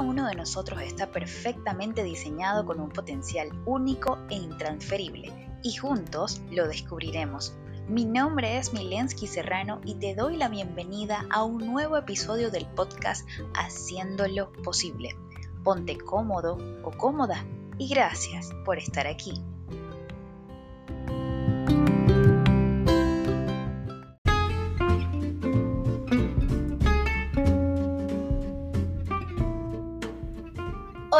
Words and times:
uno 0.00 0.26
de 0.26 0.34
nosotros 0.34 0.82
está 0.82 1.10
perfectamente 1.10 2.02
diseñado 2.02 2.64
con 2.64 2.80
un 2.80 2.90
potencial 2.90 3.50
único 3.66 4.18
e 4.28 4.34
intransferible 4.34 5.50
y 5.62 5.74
juntos 5.76 6.40
lo 6.50 6.66
descubriremos. 6.66 7.54
Mi 7.88 8.04
nombre 8.04 8.58
es 8.58 8.72
Milensky 8.72 9.26
Serrano 9.26 9.80
y 9.84 9.96
te 9.96 10.14
doy 10.14 10.36
la 10.36 10.48
bienvenida 10.48 11.26
a 11.30 11.44
un 11.44 11.66
nuevo 11.72 11.96
episodio 11.96 12.50
del 12.50 12.66
podcast 12.66 13.28
Haciéndolo 13.54 14.52
Posible. 14.64 15.16
Ponte 15.64 15.98
cómodo 15.98 16.56
o 16.84 16.90
cómoda 16.92 17.44
y 17.78 17.88
gracias 17.88 18.50
por 18.64 18.78
estar 18.78 19.06
aquí. 19.06 19.42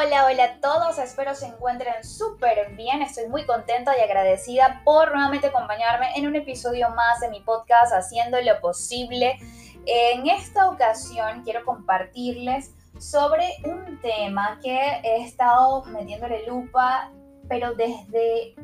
Hola, 0.02 0.24
hola 0.24 0.44
a 0.44 0.60
todos, 0.60 0.98
espero 0.98 1.34
se 1.34 1.46
encuentren 1.46 2.02
súper 2.02 2.74
bien, 2.74 3.02
estoy 3.02 3.28
muy 3.28 3.44
contenta 3.44 3.98
y 3.98 4.00
agradecida 4.00 4.80
por 4.82 5.12
nuevamente 5.12 5.48
acompañarme 5.48 6.06
en 6.16 6.26
un 6.26 6.36
episodio 6.36 6.88
más 6.90 7.20
de 7.20 7.28
mi 7.28 7.40
podcast 7.40 7.92
Haciendo 7.92 8.40
lo 8.40 8.58
Posible. 8.62 9.38
En 9.84 10.26
esta 10.26 10.70
ocasión 10.70 11.42
quiero 11.44 11.66
compartirles 11.66 12.74
sobre 12.98 13.44
un 13.64 14.00
tema 14.00 14.58
que 14.62 14.78
he 15.04 15.22
estado 15.22 15.84
metiéndole 15.84 16.46
lupa, 16.46 17.10
pero 17.46 17.74
desde, 17.74 18.54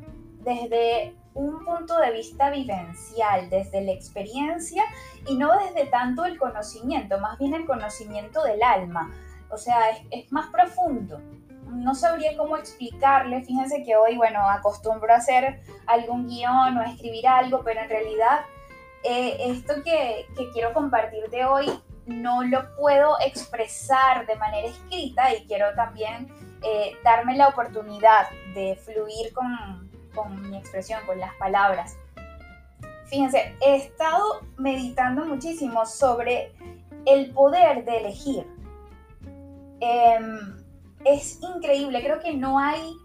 desde 0.41 1.15
un 1.35 1.67
punto 1.67 1.99
de 1.99 2.13
vista 2.13 2.49
vivencial, 2.49 3.51
desde 3.51 3.83
la 3.83 3.93
experiencia 3.93 4.85
y 5.27 5.37
no 5.37 5.53
desde 5.59 5.85
tanto 5.91 6.25
el 6.25 6.39
conocimiento, 6.39 7.19
más 7.19 7.39
bien 7.39 7.53
el 7.53 7.67
conocimiento 7.67 8.43
del 8.43 8.63
alma 8.63 9.13
o 9.51 9.57
sea, 9.57 9.79
es, 10.11 10.31
más 10.33 10.49
profundo. 10.51 11.21
No 11.67 11.95
sabría 11.95 12.37
cómo 12.37 12.57
explicarle, 12.57 13.45
fíjense 13.45 13.83
que 13.83 13.97
hoy, 13.97 14.17
bueno, 14.17 14.41
acostumbro 14.49 15.13
a 15.13 15.17
hacer 15.17 15.61
algún 15.87 16.29
guion 16.29 16.79
o 16.79 16.81
a 16.81 16.91
escribir 16.91 17.27
algo, 17.27 17.63
pero 17.65 17.81
en 17.81 17.89
realidad 17.89 18.41
eh, 19.03 19.37
esto 19.51 19.75
que, 19.85 20.27
quiero 20.53 20.73
compartirte 20.73 21.45
hoy 21.45 21.67
no 22.07 22.45
lo 22.45 22.75
puedo 22.77 23.17
expresar 23.25 24.27
de 24.27 24.37
manera 24.37 24.69
escrita 24.69 25.35
y 25.35 25.45
quiero 25.47 25.75
también 25.75 26.29
eh, 26.63 26.93
darme 27.03 27.37
la 27.37 27.49
oportunidad 27.49 28.29
de 28.55 28.77
fluir 28.77 29.33
con, 29.33 29.91
con 30.15 30.51
mi 30.51 30.57
expresión, 30.57 31.05
con 31.05 31.19
las 31.19 31.35
palabras. 31.35 31.97
Fíjense, 33.07 33.55
he 33.65 33.77
estado 33.77 34.41
meditando 34.57 35.25
muchísimo 35.25 35.87
sobre 35.87 36.53
el 37.07 37.31
poder 37.31 37.85
de 37.85 37.99
elegir. 37.99 38.47
Em, 39.81 40.57
es 41.05 41.41
increíble, 41.43 42.03
creo 42.03 42.21
que 42.21 42.35
no 42.35 42.59
hay, 42.59 42.97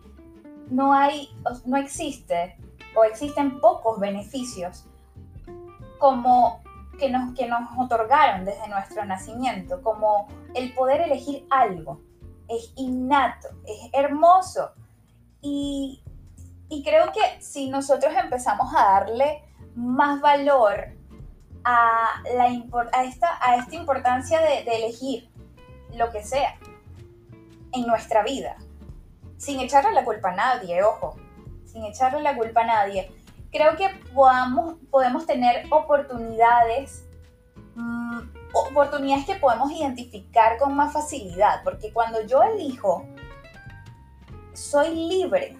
no 0.70 0.94
hay, 0.94 1.30
no 1.66 1.78
existe 1.78 2.58
o 2.96 3.04
existen 3.04 3.60
pocos 3.60 4.00
beneficios 4.00 4.86
como 6.00 6.62
que 6.98 7.10
nos, 7.10 7.34
que 7.36 7.48
nos 7.48 7.62
otorgaron 7.78 8.46
desde 8.46 8.68
nuestro 8.68 9.06
nacimiento, 9.06 9.82
como 9.82 10.28
el 10.56 10.74
poder 10.74 11.02
elegir 11.02 11.46
algo. 11.50 12.02
Es 12.48 12.74
innato, 12.76 13.50
es 13.66 13.90
hermoso. 13.94 14.72
Y, 15.42 16.04
creo 16.84 17.12
que 17.12 17.42
si 17.42 17.70
nosotros 17.70 18.14
empezamos 18.16 18.74
a 18.74 19.00
darle 19.00 19.44
más 19.76 20.22
valor 20.22 20.96
a, 21.64 22.22
la, 22.36 22.46
a, 22.94 23.04
esta, 23.04 23.38
a 23.42 23.58
esta 23.58 23.76
importancia 23.76 24.40
de 24.40 24.62
elegir, 24.64 25.32
lo 25.96 26.12
que 26.12 26.24
sea 26.24 26.58
en 27.74 27.88
nuestra 27.88 28.24
vida, 28.24 28.58
sin 29.38 29.60
echarle 29.60 29.92
la 29.94 30.04
culpa 30.04 30.32
a 30.32 30.36
nadie, 30.36 30.84
ojo, 30.84 31.16
sin 31.66 31.84
echarle 31.86 32.22
la 32.22 32.36
culpa 32.36 32.62
a 32.62 32.66
nadie. 32.66 33.12
Creo 33.52 33.76
que 33.76 33.90
podamos, 34.14 34.76
podemos 34.90 35.26
tener 35.26 35.66
oportunidades, 35.72 37.06
mm, 37.76 38.20
oportunidades 38.54 39.26
que 39.26 39.36
podemos 39.36 39.72
identificar 39.72 40.58
con 40.58 40.76
más 40.76 40.94
facilidad, 40.94 41.64
porque 41.64 41.92
cuando 41.92 42.22
yo 42.26 42.44
elijo, 42.44 43.06
soy 44.54 44.96
libre. 44.96 45.58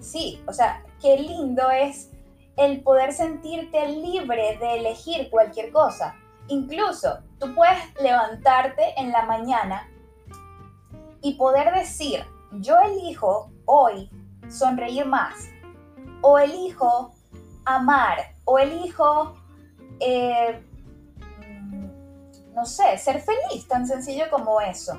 Sí, 0.00 0.42
o 0.46 0.52
sea, 0.52 0.84
qué 1.00 1.18
lindo 1.18 1.70
es 1.70 2.10
el 2.56 2.82
poder 2.82 3.12
sentirte 3.12 3.88
libre 3.88 4.58
de 4.58 4.78
elegir 4.78 5.30
cualquier 5.30 5.72
cosa. 5.72 6.16
Incluso 6.48 7.18
tú 7.38 7.54
puedes 7.54 7.78
levantarte 8.00 8.94
en 8.96 9.12
la 9.12 9.22
mañana 9.22 9.88
y 11.20 11.34
poder 11.34 11.74
decir, 11.74 12.24
yo 12.52 12.78
elijo 12.80 13.50
hoy 13.66 14.10
sonreír 14.48 15.04
más, 15.06 15.50
o 16.22 16.38
elijo 16.38 17.12
amar, 17.64 18.34
o 18.44 18.58
elijo, 18.58 19.34
eh, 20.00 20.62
no 22.54 22.64
sé, 22.64 22.96
ser 22.96 23.20
feliz, 23.20 23.68
tan 23.68 23.86
sencillo 23.86 24.24
como 24.30 24.60
eso. 24.60 24.98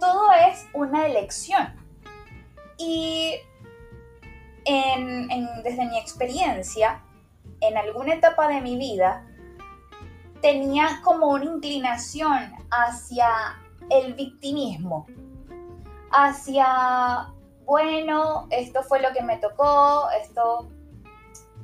Todo 0.00 0.32
es 0.32 0.66
una 0.72 1.06
elección. 1.06 1.74
Y 2.78 3.34
desde 5.62 5.86
mi 5.86 5.98
experiencia, 5.98 7.02
en 7.60 7.76
alguna 7.76 8.14
etapa 8.14 8.48
de 8.48 8.60
mi 8.60 8.76
vida, 8.76 9.26
tenía 10.46 11.00
como 11.02 11.30
una 11.30 11.44
inclinación 11.44 12.52
hacia 12.70 13.28
el 13.90 14.14
victimismo, 14.14 15.04
hacia, 16.12 17.32
bueno, 17.64 18.46
esto 18.50 18.84
fue 18.84 19.02
lo 19.02 19.12
que 19.12 19.24
me 19.24 19.38
tocó, 19.38 20.08
esto 20.22 20.68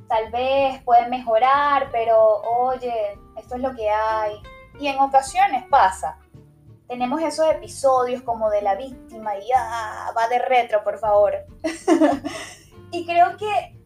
tal 0.09 0.29
vez 0.31 0.83
puede 0.83 1.07
mejorar, 1.07 1.91
pero 1.93 2.41
oye, 2.41 3.17
esto 3.37 3.55
es 3.55 3.61
lo 3.61 3.73
que 3.73 3.89
hay. 3.89 4.35
Y 4.77 4.87
en 4.87 4.99
ocasiones 4.99 5.63
pasa. 5.69 6.19
Tenemos 6.89 7.21
esos 7.21 7.49
episodios 7.49 8.21
como 8.23 8.49
de 8.49 8.63
la 8.63 8.75
víctima 8.75 9.37
y 9.37 9.47
ah, 9.55 10.11
va 10.15 10.27
de 10.27 10.39
retro, 10.39 10.83
por 10.83 10.99
favor. 10.99 11.33
y 12.91 13.05
creo 13.05 13.37
que 13.37 13.79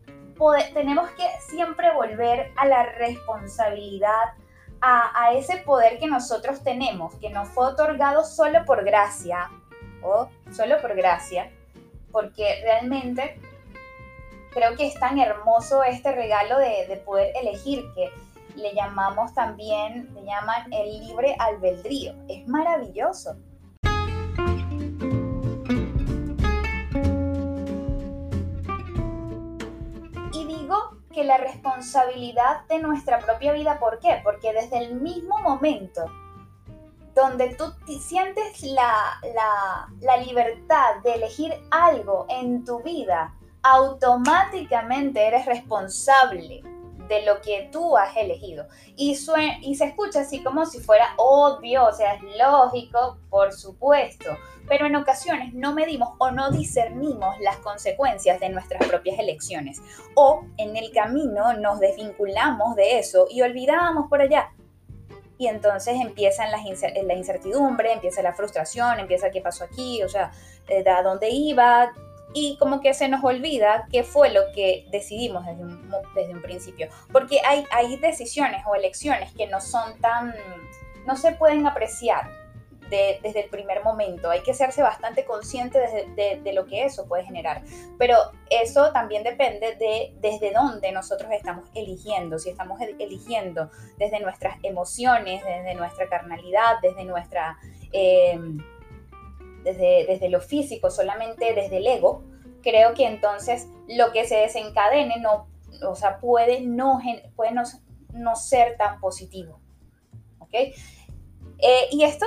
tenemos 0.74 1.08
que 1.12 1.28
siempre 1.52 1.94
volver 1.94 2.52
a 2.58 2.66
la 2.66 2.82
responsabilidad 2.84 4.34
a, 4.82 5.34
ese 5.34 5.58
poder 5.58 6.00
que 6.00 6.08
nosotros 6.08 6.64
tenemos, 6.64 7.16
que 7.16 7.30
nos 7.30 7.48
fue 7.50 7.68
otorgado 7.68 8.24
solo 8.24 8.66
por 8.66 8.84
gracia, 8.84 9.50
o 10.02 10.30
solo 10.52 10.80
por 10.82 10.96
gracia, 10.96 11.52
porque 12.12 12.62
realmente 12.64 13.40
creo 14.54 14.76
que 14.76 14.88
es 14.88 15.00
tan 15.00 15.20
hermoso 15.20 15.84
este 15.84 16.12
regalo 16.12 16.58
de, 16.60 16.88
de 16.88 16.98
poder 16.98 17.34
elegir 17.36 17.84
que 17.94 18.12
le 18.56 18.74
llamamos 18.74 19.34
también, 19.34 20.10
le 20.14 20.26
llaman 20.26 20.72
el 20.74 21.00
libre 21.00 21.36
albedrío. 21.40 22.14
Es 22.28 22.48
maravilloso. 22.48 23.36
La 31.28 31.38
responsabilidad 31.38 32.66
de 32.68 32.80
nuestra 32.80 33.20
propia 33.20 33.54
vida. 33.54 33.80
¿Por 33.80 34.00
qué? 34.00 34.20
Porque 34.24 34.54
desde 34.54 34.80
el 34.80 34.96
mismo 34.96 35.38
momento 35.40 36.06
donde 37.14 37.56
tú 37.56 37.66
sientes 38.00 38.62
la, 38.64 39.20
la, 39.36 39.90
la 40.02 40.18
libertad 40.18 40.98
de 41.04 41.14
elegir 41.14 41.54
algo 41.72 42.28
en 42.30 42.64
tu 42.64 42.82
vida, 42.84 43.34
automáticamente 43.64 45.26
eres 45.26 45.46
responsable 45.46 46.62
de 47.08 47.24
lo 47.24 47.42
que 47.42 47.70
tú 47.72 47.98
has 47.98 48.16
elegido. 48.16 48.68
Y, 48.96 49.18
y 49.62 49.76
se 49.76 49.86
escucha 49.86 50.22
así 50.22 50.44
como 50.44 50.66
si 50.66 50.80
fuera 50.80 51.14
obvio, 51.18 51.86
o 51.86 51.92
sea, 51.92 52.16
es 52.16 52.24
lógico, 52.38 53.18
por 53.30 53.54
supuesto, 53.54 54.38
pero 54.68 54.86
en 54.86 54.96
ocasiones 54.96 55.54
no 55.54 55.74
medimos 55.74 56.10
o 56.20 56.32
no 56.32 56.52
discernimos 56.52 57.40
las 57.40 57.58
consecuencias 57.58 58.40
de 58.40 58.50
nuestras 58.50 58.86
propias 58.88 59.20
elecciones. 59.20 59.82
O 60.16 60.46
en 60.58 60.76
el 60.76 60.92
camino 60.92 61.54
nos 61.54 61.80
desvinculamos 61.80 62.76
de 62.76 63.00
eso 63.00 63.28
y 63.30 63.42
olvidamos 63.42 64.10
por 64.10 64.22
allá. 64.22 64.52
Y 65.40 65.48
entonces 65.48 65.96
empiezan 66.02 66.50
la 66.52 67.14
incertidumbre, 67.14 67.94
empieza 67.94 68.24
la 68.24 68.34
frustración, 68.34 69.00
empieza 69.00 69.30
qué 69.30 69.40
pasó 69.40 69.66
aquí, 69.66 70.02
o 70.02 70.10
sea, 70.10 70.32
eh, 70.68 70.84
a 70.90 71.04
dónde 71.04 71.30
iba, 71.30 71.94
y 72.40 72.56
como 72.58 72.82
que 72.82 72.94
se 72.94 73.08
nos 73.08 73.24
olvida 73.24 73.88
qué 73.92 74.04
fue 74.04 74.30
lo 74.30 74.42
que 74.54 74.86
decidimos 74.92 75.44
desde 75.44 75.64
un, 75.64 75.90
desde 76.14 76.34
un 76.34 76.42
principio. 76.44 76.88
Porque 77.12 77.40
hay, 77.44 77.66
hay 77.72 77.98
decisiones 77.98 78.62
o 78.68 78.76
elecciones 78.76 79.34
que 79.34 79.48
no 79.48 79.60
son 79.60 80.00
tan, 80.02 80.36
no 81.08 81.16
se 81.16 81.32
pueden 81.32 81.66
apreciar 81.66 82.30
desde 82.92 83.42
el 83.42 83.50
primer 83.50 83.84
momento. 83.84 84.30
Hay 84.30 84.42
que 84.42 84.52
hacerse 84.52 84.84
bastante 84.84 85.26
consciente 85.26 85.80
de, 86.16 86.40
de, 86.42 86.54
lo 86.54 86.68
que 86.68 86.86
eso 86.86 87.08
puede 87.08 87.24
generar. 87.24 87.64
Pero 87.98 88.16
eso 88.52 88.92
también 88.94 89.24
depende 89.24 89.76
de 89.76 90.14
desde 90.22 90.52
dónde 90.52 90.92
nosotros 90.92 91.32
estamos 91.32 91.68
eligiendo. 91.74 92.38
Si 92.38 92.52
estamos 92.52 92.80
eligiendo 92.80 93.72
desde 93.98 94.20
nuestras 94.20 94.58
emociones, 94.62 95.44
desde 95.44 95.74
nuestra 95.74 96.08
carnalidad, 96.08 96.76
desde 96.84 97.04
nuestra... 97.04 97.58
Eh, 97.92 98.40
desde, 99.68 100.06
desde 100.06 100.30
lo 100.30 100.42
físico, 100.42 100.90
solamente 100.90 101.54
desde 101.54 101.78
el 101.78 101.88
ego, 101.88 102.24
creo 102.62 102.94
que 102.94 103.06
entonces 103.06 103.68
lo 103.88 104.12
que 104.12 104.26
se 104.26 104.36
desencadene 104.36 105.20
no, 105.20 105.48
o 105.88 105.96
sea, 105.96 106.20
puede 106.20 106.62
no, 106.62 107.00
puede 107.36 107.52
no, 107.52 108.36
ser 108.36 108.78
tan 108.78 109.00
positivo. 109.00 109.60
¿Ok? 110.40 110.54
Eh, 110.54 111.88
y 111.92 112.04
esto 112.04 112.26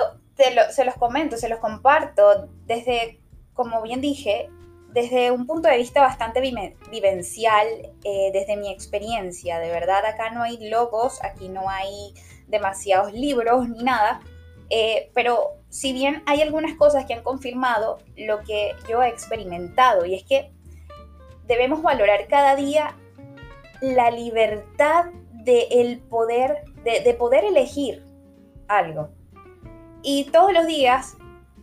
se 0.71 0.85
los 0.85 0.95
comento, 0.95 1.37
se 1.37 1.49
los 1.49 1.59
comparto 1.59 2.49
desde, 2.65 3.21
como 3.55 3.83
bien 3.83 4.01
dije, 4.01 4.49
desde 4.93 5.31
un 5.31 5.47
punto 5.47 5.69
de 5.69 5.77
vista 5.77 6.01
bastante 6.01 6.41
vivencial, 6.91 7.67
eh, 8.05 8.31
desde 8.33 8.57
mi 8.57 8.71
experiencia. 8.73 9.59
De 9.59 9.69
verdad, 9.69 10.05
acá 10.05 10.31
no 10.31 10.43
hay 10.43 10.69
logos, 10.69 11.23
aquí 11.23 11.49
no 11.49 11.69
hay 11.69 12.15
demasiados 12.49 13.13
libros 13.13 13.69
ni 13.69 13.83
nada. 13.83 14.21
Eh, 14.71 15.11
pero 15.15 15.60
si 15.71 15.93
bien 15.93 16.23
hay 16.27 16.43
algunas 16.43 16.77
cosas 16.77 17.07
que 17.07 17.15
han 17.15 17.23
confirmado 17.23 17.99
lo 18.17 18.41
que 18.41 18.73
yo 18.89 19.03
he 19.03 19.09
experimentado, 19.09 20.05
y 20.05 20.15
es 20.15 20.25
que 20.25 20.53
debemos 21.47 21.83
valorar 21.83 22.29
cada 22.29 22.55
día 22.57 22.95
la 23.81 24.11
libertad 24.11 25.07
de 25.33 26.03
poder, 26.11 26.65
de 26.85 27.15
poder 27.15 27.45
elegir 27.45 28.05
algo. 28.69 29.09
Y 30.03 30.25
todos 30.25 30.53
los 30.53 30.67
días 30.67 31.17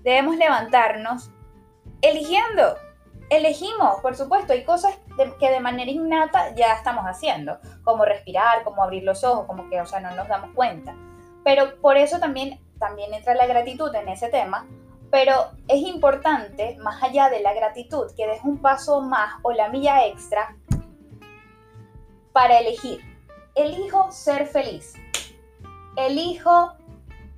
debemos 0.04 0.36
levantarnos 0.38 1.30
eligiendo 2.02 2.76
elegimos, 3.30 4.00
por 4.02 4.16
supuesto, 4.16 4.54
hay 4.54 4.64
cosas 4.64 4.98
que 5.40 5.50
de 5.50 5.60
manera 5.60 5.92
innata 5.92 6.56
ya 6.56 6.74
estamos 6.74 7.06
haciendo, 7.06 7.60
como 7.84 8.06
respirar, 8.06 8.64
como 8.64 8.84
abrir 8.84 9.04
los 9.04 9.24
ojos, 9.24 9.46
como 9.48 9.70
que, 9.70 9.82
o 9.82 9.86
sea, 9.86 10.00
no 10.00 10.16
nos 10.16 10.28
damos 10.28 10.52
cuenta. 10.54 10.96
Pero 11.44 11.80
por 11.82 11.98
eso 11.98 12.20
también, 12.20 12.60
también 12.80 13.14
entra 13.14 13.34
la 13.36 13.46
gratitud 13.46 13.94
en 13.96 14.10
ese 14.10 14.30
tema, 14.30 14.68
pero 15.12 15.52
es 15.68 15.82
importante, 15.82 16.78
más 16.80 17.02
allá 17.02 17.30
de 17.30 17.42
la 17.42 17.54
gratitud, 17.54 18.12
que 18.16 18.28
des 18.28 18.44
un 18.44 18.60
paso 18.62 19.02
más 19.02 19.36
o 19.44 19.52
la 19.52 19.70
milla 19.70 20.06
extra 20.06 20.56
para 22.34 22.60
elegir. 22.60 23.00
Elijo 23.56 24.12
ser 24.12 24.48
feliz. 24.48 24.94
Elijo 25.96 26.74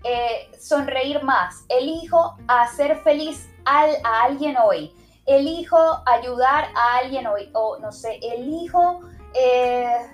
eh, 0.04 0.52
sonreír 0.60 1.24
más. 1.24 1.64
Elijo 1.70 2.36
hacer 2.48 2.98
feliz 2.98 3.50
a 3.66 4.24
alguien 4.24 4.58
hoy 4.58 4.94
elijo 5.30 5.78
ayudar 6.06 6.66
a 6.76 6.98
alguien 6.98 7.28
o, 7.54 7.78
no 7.80 7.92
sé, 7.92 8.20
elijo 8.22 9.02
eh, 9.36 10.08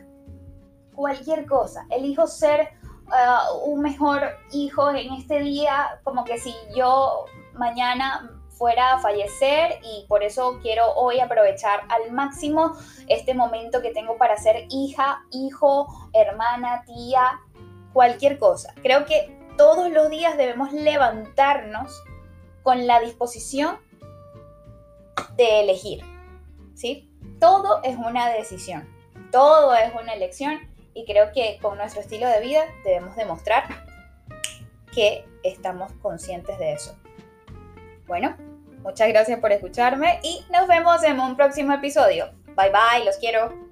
cualquier 0.93 1.45
cosa, 1.45 1.85
elijo 1.89 2.27
ser 2.27 2.69
eh, 3.07 3.65
un 3.65 3.81
mejor 3.81 4.21
hijo 4.51 4.89
en 4.91 5.13
este 5.13 5.39
día, 5.39 5.99
como 6.03 6.23
que 6.23 6.37
si 6.37 6.53
yo 6.75 7.25
mañana 7.53 8.31
fuera 8.49 8.93
a 8.93 8.99
fallecer 8.99 9.79
y 9.83 10.05
por 10.07 10.23
eso 10.23 10.59
quiero 10.61 10.93
hoy 10.93 11.19
aprovechar 11.19 11.81
al 11.89 12.11
máximo 12.11 12.73
este 13.07 13.33
momento 13.33 13.81
que 13.81 13.91
tengo 13.91 14.17
para 14.17 14.37
ser 14.37 14.65
hija, 14.69 15.23
hijo, 15.31 15.87
hermana, 16.13 16.83
tía, 16.85 17.41
cualquier 17.93 18.39
cosa. 18.39 18.73
Creo 18.81 19.05
que 19.05 19.37
todos 19.57 19.89
los 19.91 20.09
días 20.09 20.37
debemos 20.37 20.71
levantarnos 20.71 22.03
con 22.63 22.87
la 22.87 22.99
disposición 22.99 23.77
de 25.35 25.61
elegir, 25.61 26.03
¿sí? 26.73 27.09
Todo 27.39 27.81
es 27.83 27.97
una 27.97 28.29
decisión, 28.29 28.87
todo 29.31 29.75
es 29.75 29.93
una 29.93 30.13
elección 30.13 30.59
y 30.95 31.05
creo 31.05 31.31
que 31.31 31.59
con 31.61 31.77
nuestro 31.77 32.01
estilo 32.01 32.27
de 32.27 32.39
vida 32.39 32.63
debemos 32.83 33.15
demostrar 33.15 33.65
que 34.95 35.25
estamos 35.43 35.91
conscientes 36.01 36.57
de 36.57 36.73
eso. 36.73 36.97
Bueno, 38.07 38.35
muchas 38.81 39.09
gracias 39.09 39.39
por 39.39 39.51
escucharme 39.51 40.19
y 40.23 40.43
nos 40.51 40.67
vemos 40.67 41.03
en 41.03 41.19
un 41.19 41.35
próximo 41.35 41.73
episodio. 41.73 42.31
Bye 42.55 42.71
bye, 42.71 43.05
los 43.05 43.17
quiero. 43.17 43.64